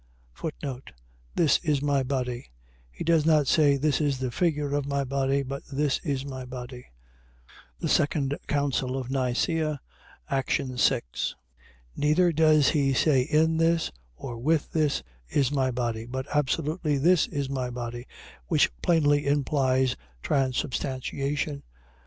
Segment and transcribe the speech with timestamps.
[1.35, 2.47] This is my body..
[2.89, 6.43] .He does not say, This is the figure of my body but This is my
[6.43, 6.87] body.
[7.87, 8.07] (2
[8.47, 9.47] Council of Nice,
[10.27, 10.61] Act.
[10.79, 11.35] 6.)
[11.95, 17.27] Neither does he say in this, or with this is my body; but absolutely, This
[17.27, 18.07] is my body:
[18.47, 21.61] which plainly implies transubstantiation.